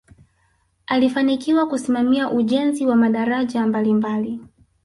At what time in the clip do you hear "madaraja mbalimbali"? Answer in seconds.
2.95-4.39